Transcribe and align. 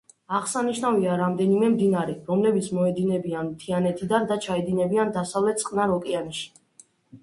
აღსანიშნავია, 0.35 1.17
რამდენიმე 1.19 1.69
მდინარე, 1.73 2.15
რომლებიც 2.31 2.71
მოედინებიან 2.79 3.53
მთიანეთიდან 3.53 4.29
და 4.33 4.41
ჩაედინებიან 4.49 5.17
დასავლეთით 5.23 5.67
წყნარ 5.69 5.99
ოკეანეში. 6.03 6.55